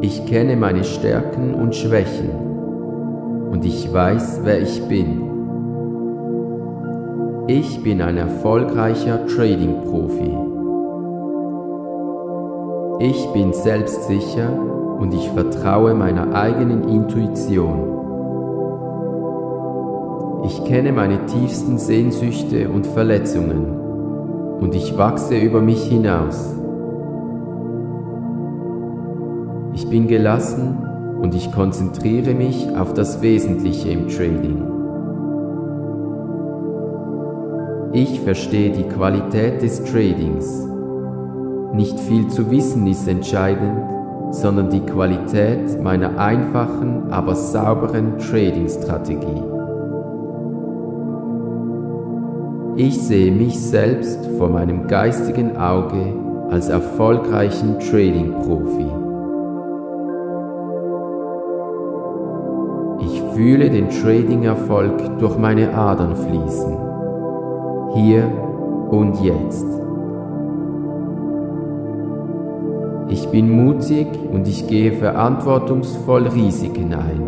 Ich 0.00 0.24
kenne 0.24 0.56
meine 0.56 0.84
Stärken 0.84 1.52
und 1.52 1.74
Schwächen 1.74 2.30
und 3.50 3.66
ich 3.66 3.92
weiß, 3.92 4.40
wer 4.44 4.62
ich 4.62 4.82
bin. 4.88 5.28
Ich 7.48 7.82
bin 7.82 8.00
ein 8.00 8.16
erfolgreicher 8.16 9.26
Trading-Profi. 9.26 10.51
Ich 13.04 13.26
bin 13.32 13.52
selbstsicher 13.52 14.48
und 15.00 15.12
ich 15.12 15.28
vertraue 15.30 15.92
meiner 15.92 16.36
eigenen 16.36 16.88
Intuition. 16.88 17.98
Ich 20.44 20.64
kenne 20.66 20.92
meine 20.92 21.26
tiefsten 21.26 21.78
Sehnsüchte 21.78 22.68
und 22.68 22.86
Verletzungen 22.86 24.60
und 24.60 24.72
ich 24.76 24.96
wachse 24.96 25.36
über 25.36 25.60
mich 25.60 25.82
hinaus. 25.82 26.54
Ich 29.74 29.90
bin 29.90 30.06
gelassen 30.06 30.78
und 31.20 31.34
ich 31.34 31.50
konzentriere 31.50 32.34
mich 32.34 32.68
auf 32.76 32.94
das 32.94 33.20
Wesentliche 33.20 33.88
im 33.90 34.06
Trading. 34.06 34.62
Ich 37.94 38.20
verstehe 38.20 38.70
die 38.70 38.84
Qualität 38.84 39.60
des 39.60 39.82
Tradings 39.82 40.71
nicht 41.72 41.98
viel 42.00 42.28
zu 42.28 42.50
wissen 42.50 42.86
ist 42.86 43.08
entscheidend, 43.08 43.80
sondern 44.30 44.70
die 44.70 44.80
Qualität 44.80 45.82
meiner 45.82 46.18
einfachen, 46.18 47.10
aber 47.10 47.34
sauberen 47.34 48.18
Trading-Strategie. 48.18 49.42
Ich 52.76 53.02
sehe 53.02 53.30
mich 53.30 53.60
selbst 53.60 54.26
vor 54.38 54.48
meinem 54.48 54.86
geistigen 54.86 55.56
Auge 55.56 56.14
als 56.50 56.68
erfolgreichen 56.68 57.78
Trading-Profi. 57.78 58.86
Ich 63.04 63.22
fühle 63.34 63.70
den 63.70 63.88
Trading-Erfolg 63.90 65.18
durch 65.18 65.36
meine 65.38 65.74
Adern 65.74 66.16
fließen. 66.16 66.76
Hier 67.94 68.30
und 68.90 69.20
jetzt. 69.22 69.66
Ich 73.12 73.28
bin 73.28 73.50
mutig 73.50 74.08
und 74.32 74.48
ich 74.48 74.66
gehe 74.68 74.90
verantwortungsvoll 74.92 76.28
Risiken 76.28 76.94
ein. 76.94 77.20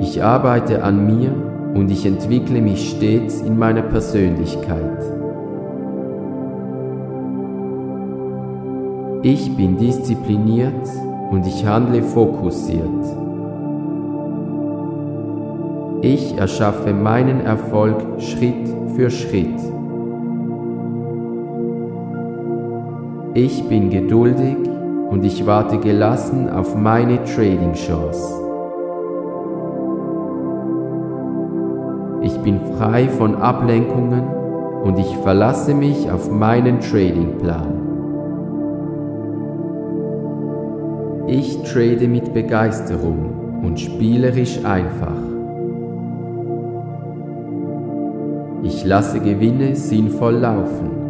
Ich 0.00 0.20
arbeite 0.24 0.82
an 0.82 1.06
mir 1.06 1.32
und 1.74 1.88
ich 1.88 2.04
entwickle 2.04 2.60
mich 2.60 2.90
stets 2.90 3.42
in 3.42 3.56
meiner 3.56 3.82
Persönlichkeit. 3.82 4.98
Ich 9.22 9.56
bin 9.56 9.76
diszipliniert 9.78 10.88
und 11.30 11.46
ich 11.46 11.64
handle 11.64 12.02
fokussiert. 12.02 13.04
Ich 16.00 16.36
erschaffe 16.36 16.92
meinen 16.92 17.40
Erfolg 17.40 18.20
Schritt 18.20 18.68
für 18.96 19.10
Schritt. 19.10 19.60
Ich 23.34 23.66
bin 23.66 23.88
geduldig 23.88 24.58
und 25.08 25.24
ich 25.24 25.46
warte 25.46 25.78
gelassen 25.78 26.50
auf 26.50 26.76
meine 26.76 27.24
Trading-Chance. 27.24 28.42
Ich 32.20 32.36
bin 32.40 32.60
frei 32.76 33.08
von 33.08 33.36
Ablenkungen 33.36 34.24
und 34.84 34.98
ich 34.98 35.16
verlasse 35.18 35.72
mich 35.72 36.10
auf 36.10 36.30
meinen 36.30 36.80
Trading-Plan. 36.80 37.80
Ich 41.26 41.62
trade 41.62 42.08
mit 42.08 42.34
Begeisterung 42.34 43.62
und 43.64 43.80
spielerisch 43.80 44.62
einfach. 44.62 45.16
Ich 48.62 48.84
lasse 48.84 49.20
Gewinne 49.20 49.74
sinnvoll 49.74 50.34
laufen. 50.34 51.01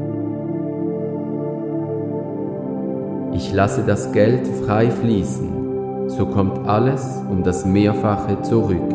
Ich 3.35 3.53
lasse 3.53 3.83
das 3.87 4.13
Geld 4.13 4.47
frei 4.47 4.91
fließen, 4.91 6.09
so 6.09 6.27
kommt 6.27 6.69
alles 6.69 7.23
um 7.31 7.43
das 7.43 7.65
Mehrfache 7.65 8.43
zurück. 8.43 8.95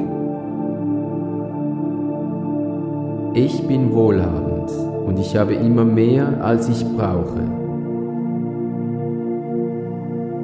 Ich 3.33 3.67
bin 3.67 3.93
wohlhabend 3.93 4.71
und 5.07 5.19
ich 5.19 5.35
habe 5.35 5.53
immer 5.55 5.85
mehr, 5.85 6.41
als 6.41 6.69
ich 6.69 6.85
brauche. 6.85 7.41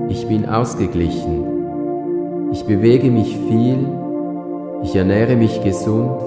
Ich 0.09 0.27
bin 0.27 0.47
ausgeglichen. 0.47 1.45
Ich 2.51 2.65
bewege 2.65 3.09
mich 3.11 3.37
viel, 3.47 3.87
ich 4.83 4.95
ernähre 4.95 5.35
mich 5.35 5.63
gesund 5.63 6.21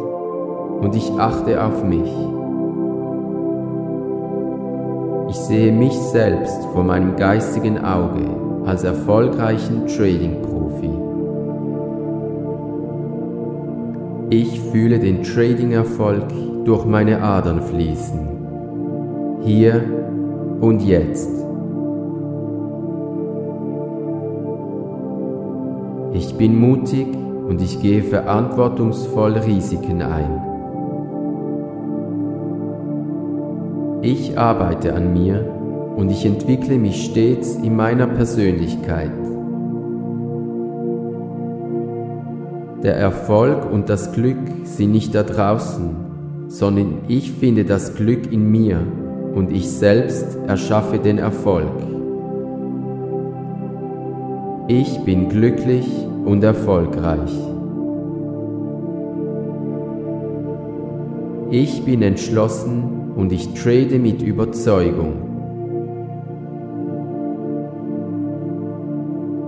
und 0.81 0.95
ich 0.95 1.11
achte 1.19 1.63
auf 1.63 1.85
mich. 1.85 2.13
Sehe 5.47 5.71
mich 5.71 5.93
selbst 5.93 6.65
vor 6.73 6.83
meinem 6.83 7.17
geistigen 7.17 7.79
Auge 7.79 8.25
als 8.65 8.83
erfolgreichen 8.83 9.87
Trading-Profi. 9.87 10.91
Ich 14.31 14.61
fühle 14.61 14.99
den 14.99 15.23
Trading-Erfolg 15.23 16.25
durch 16.65 16.85
meine 16.85 17.23
Adern 17.23 17.63
fließen. 17.63 18.19
Hier 19.43 19.85
und 20.61 20.83
jetzt. 20.83 21.31
Ich 26.13 26.35
bin 26.37 26.59
mutig 26.59 27.07
und 27.49 27.63
ich 27.63 27.81
gehe 27.81 28.03
verantwortungsvoll 28.03 29.35
Risiken 29.35 30.03
ein. 30.03 30.56
Ich 34.09 34.39
arbeite 34.39 34.95
an 34.95 35.13
mir 35.13 35.45
und 35.97 36.11
ich 36.11 36.25
entwickle 36.25 36.79
mich 36.79 37.07
stets 37.07 37.57
in 37.57 37.75
meiner 37.75 38.07
Persönlichkeit. 38.07 39.11
Der 42.85 42.95
Erfolg 42.95 43.69
und 43.69 43.89
das 43.89 44.13
Glück 44.13 44.39
sind 44.63 44.93
nicht 44.93 45.13
da 45.13 45.25
draußen, 45.25 45.97
sondern 46.47 46.99
ich 47.09 47.33
finde 47.33 47.65
das 47.65 47.97
Glück 47.97 48.33
in 48.33 48.49
mir 48.49 48.79
und 49.35 49.51
ich 49.51 49.69
selbst 49.69 50.39
erschaffe 50.47 51.01
den 51.01 51.19
Erfolg. 51.19 51.75
Ich 54.69 55.01
bin 55.01 55.29
glücklich 55.29 55.89
und 56.25 56.45
erfolgreich. 56.45 57.33
Ich 61.51 61.85
bin 61.85 62.03
entschlossen 62.03 63.06
und 63.17 63.33
ich 63.33 63.55
trade 63.55 63.99
mit 63.99 64.23
Überzeugung. 64.23 65.15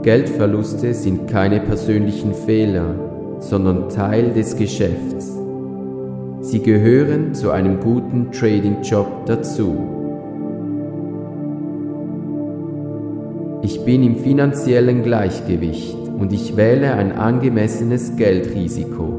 Geldverluste 0.02 0.94
sind 0.94 1.28
keine 1.28 1.60
persönlichen 1.60 2.32
Fehler, 2.32 2.94
sondern 3.40 3.88
Teil 3.90 4.32
des 4.32 4.56
Geschäfts. 4.56 5.36
Sie 6.40 6.62
gehören 6.62 7.34
zu 7.34 7.50
einem 7.50 7.78
guten 7.80 8.32
Trading-Job 8.32 9.26
dazu. 9.26 9.76
Ich 13.62 13.84
bin 13.84 14.02
im 14.02 14.16
finanziellen 14.16 15.02
Gleichgewicht 15.02 15.96
und 16.18 16.32
ich 16.32 16.56
wähle 16.56 16.94
ein 16.94 17.12
angemessenes 17.12 18.16
Geldrisiko. 18.16 19.17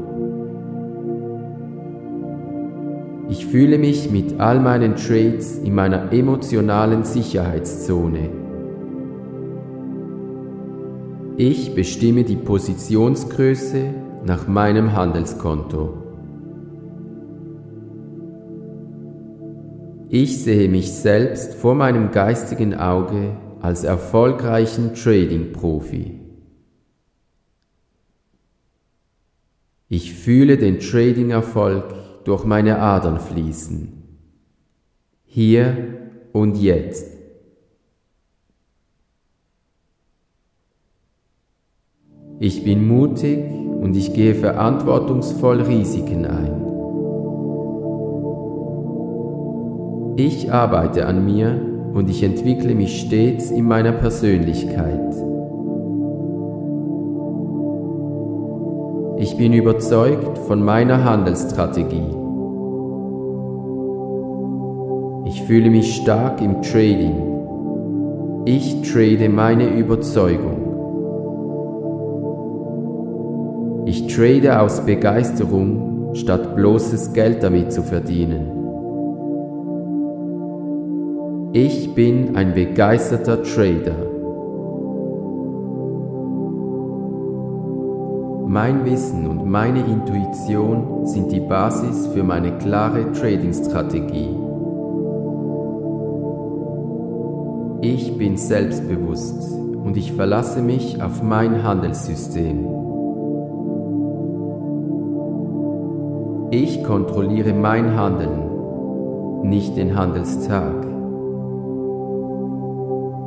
Fühle 3.50 3.78
mich 3.78 4.10
mit 4.10 4.38
all 4.38 4.60
meinen 4.60 4.94
Trades 4.94 5.58
in 5.58 5.74
meiner 5.74 6.12
emotionalen 6.12 7.02
Sicherheitszone. 7.02 8.30
Ich 11.36 11.74
bestimme 11.74 12.22
die 12.22 12.36
Positionsgröße 12.36 13.94
nach 14.24 14.46
meinem 14.46 14.92
Handelskonto. 14.92 15.94
Ich 20.10 20.42
sehe 20.44 20.68
mich 20.68 20.92
selbst 20.92 21.54
vor 21.54 21.74
meinem 21.74 22.12
geistigen 22.12 22.74
Auge 22.74 23.36
als 23.60 23.84
erfolgreichen 23.84 24.94
Trading-Profi. 24.94 26.20
Ich 29.88 30.14
fühle 30.14 30.56
den 30.56 30.78
Trading-Erfolg 30.78 31.99
durch 32.24 32.44
meine 32.44 32.78
Adern 32.78 33.20
fließen. 33.20 34.02
Hier 35.24 35.76
und 36.32 36.56
jetzt. 36.56 37.06
Ich 42.38 42.64
bin 42.64 42.88
mutig 42.88 43.44
und 43.80 43.96
ich 43.96 44.14
gehe 44.14 44.34
verantwortungsvoll 44.34 45.60
Risiken 45.60 46.24
ein. 46.24 46.60
Ich 50.16 50.52
arbeite 50.52 51.06
an 51.06 51.24
mir 51.24 51.60
und 51.94 52.08
ich 52.10 52.22
entwickle 52.22 52.74
mich 52.74 53.00
stets 53.00 53.50
in 53.50 53.66
meiner 53.66 53.92
Persönlichkeit. 53.92 55.29
Ich 59.20 59.36
bin 59.36 59.52
überzeugt 59.52 60.38
von 60.38 60.64
meiner 60.64 61.04
Handelsstrategie. 61.04 62.16
Ich 65.26 65.42
fühle 65.42 65.68
mich 65.68 65.96
stark 65.96 66.40
im 66.40 66.62
Trading. 66.62 68.46
Ich 68.46 68.80
trade 68.80 69.28
meine 69.28 69.76
Überzeugung. 69.76 70.56
Ich 73.84 74.06
trade 74.06 74.58
aus 74.58 74.86
Begeisterung, 74.86 76.14
statt 76.14 76.56
bloßes 76.56 77.12
Geld 77.12 77.42
damit 77.42 77.74
zu 77.74 77.82
verdienen. 77.82 78.50
Ich 81.52 81.94
bin 81.94 82.36
ein 82.36 82.54
begeisterter 82.54 83.42
Trader. 83.42 84.09
Mein 88.52 88.84
Wissen 88.84 89.28
und 89.28 89.48
meine 89.48 89.78
Intuition 89.78 91.06
sind 91.06 91.30
die 91.30 91.38
Basis 91.38 92.08
für 92.08 92.24
meine 92.24 92.58
klare 92.58 93.12
Trading-Strategie. 93.12 94.34
Ich 97.80 98.18
bin 98.18 98.36
selbstbewusst 98.36 99.52
und 99.84 99.96
ich 99.96 100.14
verlasse 100.14 100.62
mich 100.62 101.00
auf 101.00 101.22
mein 101.22 101.62
Handelssystem. 101.62 102.66
Ich 106.50 106.82
kontrolliere 106.82 107.52
mein 107.52 107.96
Handeln, 107.96 109.48
nicht 109.48 109.76
den 109.76 109.94
Handelstag. 109.96 110.88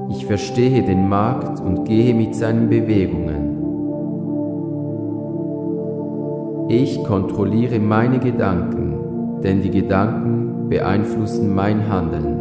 Ich 0.09 0.25
verstehe 0.25 0.83
den 0.83 1.07
Markt 1.07 1.61
und 1.61 1.85
gehe 1.85 2.13
mit 2.13 2.35
seinen 2.35 2.67
Bewegungen. 2.67 3.42
Ich 6.75 7.03
kontrolliere 7.03 7.79
meine 7.79 8.17
Gedanken, 8.17 9.41
denn 9.43 9.61
die 9.61 9.69
Gedanken 9.69 10.69
beeinflussen 10.69 11.53
mein 11.53 11.87
Handeln. 11.87 12.39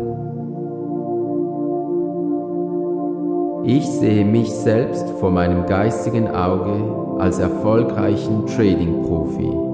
Ich 3.64 3.86
sehe 3.86 4.24
mich 4.24 4.50
selbst 4.50 5.06
vor 5.20 5.30
meinem 5.30 5.66
geistigen 5.66 6.28
Auge 6.28 7.18
als 7.18 7.40
erfolgreichen 7.40 8.46
Trading-Profi. 8.46 9.72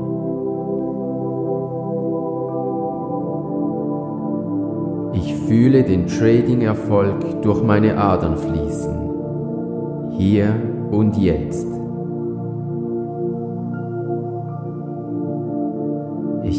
fühle 5.48 5.82
den 5.82 6.06
Trading-Erfolg 6.06 7.40
durch 7.40 7.62
meine 7.62 7.96
Adern 7.96 8.36
fließen. 8.36 10.10
Hier 10.18 10.54
und 10.90 11.16
jetzt. 11.16 11.77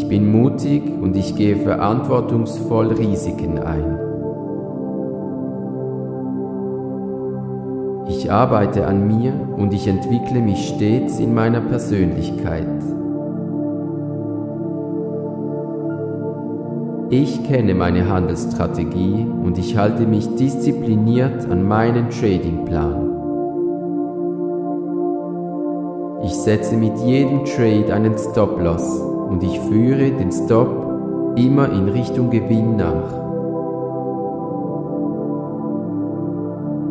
Ich 0.10 0.18
bin 0.18 0.32
mutig 0.32 0.82
und 1.00 1.16
ich 1.16 1.36
gehe 1.36 1.56
verantwortungsvoll 1.56 2.88
Risiken 2.94 3.60
ein. 3.60 4.00
Ich 8.08 8.32
arbeite 8.32 8.88
an 8.88 9.06
mir 9.06 9.34
und 9.56 9.72
ich 9.72 9.88
entwickle 9.88 10.42
mich 10.42 10.70
stets 10.70 11.20
in 11.20 11.36
meiner 11.36 11.62
Persönlichkeit. 11.62 12.66
Ich 17.12 17.44
kenne 17.44 17.76
meine 17.76 18.10
Handelsstrategie 18.10 19.28
und 19.44 19.60
ich 19.60 19.78
halte 19.78 20.08
mich 20.08 20.28
diszipliniert 20.38 21.48
an 21.52 21.68
meinen 21.68 22.10
Tradingplan. 22.10 23.12
Ich 26.24 26.34
setze 26.34 26.78
mit 26.78 26.98
jedem 26.98 27.46
Trade 27.46 27.94
einen 27.94 28.18
Stop-Loss 28.18 29.09
und 29.30 29.44
ich 29.44 29.60
führe 29.60 30.12
den 30.12 30.32
Stop 30.32 31.36
immer 31.36 31.72
in 31.72 31.88
Richtung 31.88 32.30
Gewinn 32.30 32.76
nach. 32.76 33.20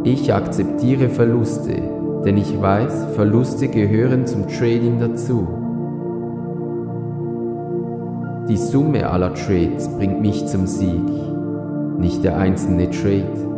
Ich 0.05 0.33
akzeptiere 0.33 1.09
Verluste, 1.09 1.75
denn 2.25 2.37
ich 2.37 2.61
weiß, 2.61 3.15
Verluste 3.15 3.69
gehören 3.69 4.27
zum 4.27 4.47
Trading 4.47 4.99
dazu. 5.01 5.47
Die 8.49 8.57
Summe 8.57 9.11
aller 9.11 9.35
Trades 9.35 9.89
bringt 9.97 10.21
mich 10.21 10.47
zum 10.47 10.67
Sieg, 10.67 11.11
nicht 11.99 12.25
der 12.25 12.39
einzelne 12.39 12.89
Trade. 12.89 13.49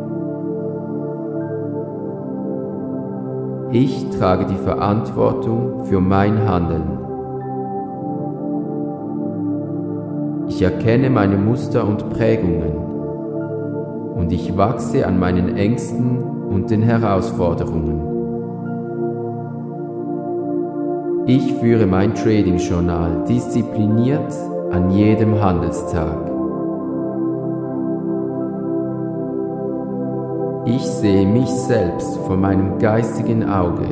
Ich 3.72 4.08
trage 4.18 4.46
die 4.46 4.56
Verantwortung 4.56 5.84
für 5.84 6.00
mein 6.00 6.48
Handeln. 6.48 6.99
Ich 10.60 10.66
erkenne 10.66 11.08
meine 11.08 11.38
Muster 11.38 11.88
und 11.88 12.10
Prägungen 12.10 12.76
und 14.14 14.30
ich 14.30 14.58
wachse 14.58 15.06
an 15.06 15.18
meinen 15.18 15.56
Ängsten 15.56 16.18
und 16.22 16.70
den 16.70 16.82
Herausforderungen. 16.82 18.02
Ich 21.26 21.54
führe 21.54 21.86
mein 21.86 22.14
Trading-Journal 22.14 23.24
diszipliniert 23.26 24.34
an 24.70 24.90
jedem 24.90 25.42
Handelstag. 25.42 26.18
Ich 30.66 30.84
sehe 30.84 31.26
mich 31.26 31.48
selbst 31.48 32.18
vor 32.26 32.36
meinem 32.36 32.78
geistigen 32.78 33.48
Auge 33.48 33.88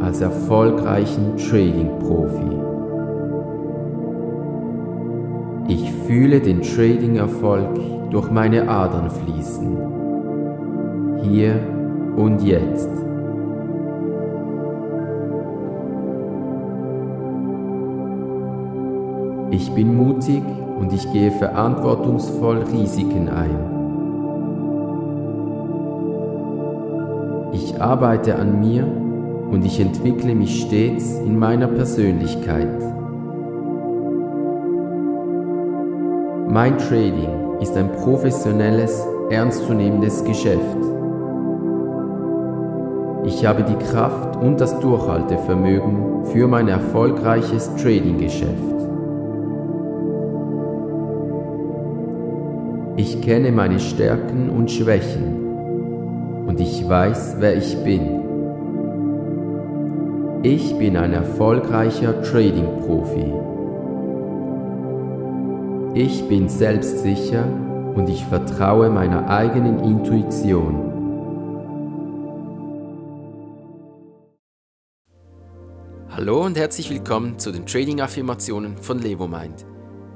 als 0.00 0.20
erfolgreichen 0.20 1.36
Trading-Profi. 1.36 2.67
Fühle 6.08 6.40
den 6.40 6.62
Trading-Erfolg 6.62 7.68
durch 8.10 8.30
meine 8.30 8.66
Adern 8.66 9.10
fließen. 9.10 9.76
Hier 11.22 11.60
und 12.16 12.42
jetzt. 12.42 12.88
Ich 19.50 19.70
bin 19.72 19.98
mutig 19.98 20.42
und 20.80 20.94
ich 20.94 21.12
gehe 21.12 21.30
verantwortungsvoll 21.30 22.64
Risiken 22.72 23.28
ein. 23.28 23.58
Ich 27.52 27.82
arbeite 27.82 28.36
an 28.36 28.60
mir 28.60 28.86
und 29.50 29.62
ich 29.66 29.78
entwickle 29.78 30.34
mich 30.34 30.62
stets 30.62 31.18
in 31.18 31.38
meiner 31.38 31.66
Persönlichkeit. 31.66 32.97
Mein 36.50 36.78
Trading 36.78 37.58
ist 37.60 37.76
ein 37.76 37.92
professionelles, 37.92 39.06
ernstzunehmendes 39.28 40.24
Geschäft. 40.24 40.78
Ich 43.26 43.44
habe 43.44 43.64
die 43.64 43.76
Kraft 43.84 44.36
und 44.36 44.58
das 44.58 44.80
Durchhaltevermögen 44.80 46.24
für 46.24 46.48
mein 46.48 46.68
erfolgreiches 46.68 47.76
Trading-Geschäft. 47.76 48.48
Ich 52.96 53.20
kenne 53.20 53.52
meine 53.52 53.78
Stärken 53.78 54.48
und 54.48 54.70
Schwächen 54.70 56.46
und 56.46 56.58
ich 56.60 56.88
weiß, 56.88 57.36
wer 57.40 57.58
ich 57.58 57.76
bin. 57.84 58.22
Ich 60.42 60.78
bin 60.78 60.96
ein 60.96 61.12
erfolgreicher 61.12 62.22
Trading-Profi. 62.22 63.34
Ich 66.00 66.28
bin 66.28 66.48
selbstsicher 66.48 67.44
und 67.96 68.08
ich 68.08 68.24
vertraue 68.26 68.88
meiner 68.88 69.28
eigenen 69.28 69.80
Intuition. 69.80 70.76
Hallo 76.08 76.46
und 76.46 76.56
herzlich 76.56 76.88
willkommen 76.90 77.40
zu 77.40 77.50
den 77.50 77.66
Trading-Affirmationen 77.66 78.76
von 78.76 79.00
LevoMind. 79.00 79.66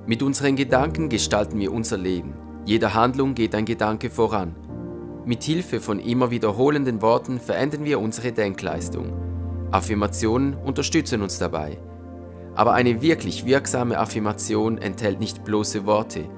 Mit 0.07 0.23
unseren 0.23 0.55
Gedanken 0.55 1.09
gestalten 1.09 1.59
wir 1.59 1.73
unser 1.73 1.99
Leben. 1.99 2.35
Jeder 2.65 2.95
Handlung 2.95 3.35
geht 3.35 3.57
ein 3.57 3.65
Gedanke 3.65 4.09
voran. 4.09 4.55
Mit 5.27 5.43
Hilfe 5.43 5.81
von 5.81 5.99
immer 5.99 6.31
wiederholenden 6.31 7.03
Worten 7.03 7.41
verändern 7.41 7.85
wir 7.85 7.99
unsere 7.99 8.31
Denkleistung. 8.31 9.13
Affirmationen 9.73 10.55
unterstützen 10.55 11.23
uns 11.23 11.41
dabei. 11.41 11.79
Aber 12.55 12.75
eine 12.75 13.01
wirklich 13.01 13.47
wirksame 13.47 13.99
Affirmation 13.99 14.79
enthält 14.79 15.21
nicht 15.21 15.45
bloße 15.45 15.87
Worte. 15.87 16.29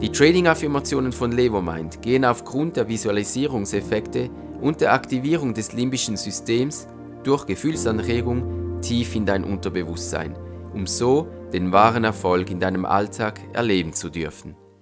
Die 0.00 0.12
Trading-Affirmationen 0.12 1.12
von 1.12 1.32
LevoMind 1.32 2.02
gehen 2.02 2.24
aufgrund 2.24 2.76
der 2.76 2.88
Visualisierungseffekte 2.88 4.28
und 4.60 4.80
der 4.80 4.92
Aktivierung 4.92 5.54
des 5.54 5.72
limbischen 5.72 6.16
Systems 6.16 6.86
durch 7.24 7.46
Gefühlsanregung 7.46 8.80
tief 8.82 9.14
in 9.16 9.24
dein 9.24 9.44
Unterbewusstsein, 9.44 10.36
um 10.74 10.86
so 10.86 11.28
den 11.52 11.72
wahren 11.72 12.04
Erfolg 12.04 12.50
in 12.50 12.60
deinem 12.60 12.84
Alltag 12.84 13.40
erleben 13.54 13.94
zu 13.94 14.10
dürfen. 14.10 14.54